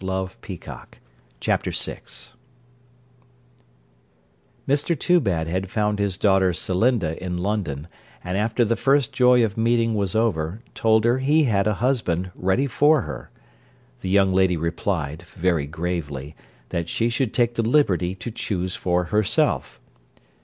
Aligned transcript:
CHAPTER 1.39 1.69
VI 1.69 1.99
Mr 4.67 4.97
Toobad 4.99 5.45
had 5.45 5.69
found 5.69 5.99
his 5.99 6.17
daughter 6.17 6.53
Celinda 6.53 7.21
in 7.23 7.37
London, 7.37 7.87
and 8.23 8.35
after 8.35 8.65
the 8.65 8.75
first 8.75 9.13
joy 9.13 9.45
of 9.45 9.57
meeting 9.57 9.93
was 9.93 10.15
over, 10.15 10.63
told 10.73 11.03
her 11.05 11.19
he 11.19 11.43
had 11.43 11.67
a 11.67 11.75
husband 11.85 12.31
ready 12.33 12.65
for 12.65 13.01
her. 13.03 13.29
The 13.99 14.09
young 14.09 14.33
lady 14.33 14.57
replied, 14.57 15.21
very 15.35 15.67
gravely, 15.67 16.35
that 16.69 16.89
she 16.89 17.07
should 17.09 17.31
take 17.31 17.53
the 17.53 17.61
liberty 17.61 18.15
to 18.15 18.31
choose 18.31 18.75
for 18.75 19.03
herself. 19.03 19.79